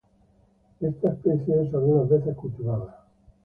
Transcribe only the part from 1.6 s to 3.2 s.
es algunas veces cultivada.